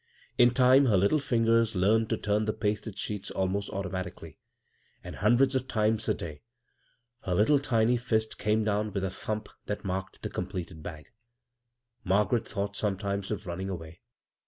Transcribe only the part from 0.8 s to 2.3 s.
her little fingers learned to